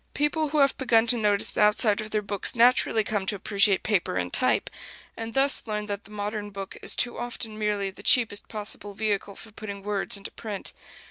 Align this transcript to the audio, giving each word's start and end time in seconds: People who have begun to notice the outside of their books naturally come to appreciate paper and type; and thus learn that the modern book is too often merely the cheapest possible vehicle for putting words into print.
People 0.15 0.49
who 0.49 0.57
have 0.57 0.75
begun 0.79 1.05
to 1.05 1.15
notice 1.15 1.49
the 1.49 1.61
outside 1.61 2.01
of 2.01 2.09
their 2.09 2.23
books 2.23 2.55
naturally 2.55 3.03
come 3.03 3.27
to 3.27 3.35
appreciate 3.35 3.83
paper 3.83 4.15
and 4.15 4.33
type; 4.33 4.67
and 5.15 5.35
thus 5.35 5.61
learn 5.67 5.85
that 5.85 6.05
the 6.05 6.09
modern 6.09 6.49
book 6.49 6.75
is 6.81 6.95
too 6.95 7.19
often 7.19 7.55
merely 7.59 7.91
the 7.91 8.01
cheapest 8.01 8.47
possible 8.47 8.95
vehicle 8.95 9.35
for 9.35 9.51
putting 9.51 9.83
words 9.83 10.17
into 10.17 10.31
print. 10.31 10.73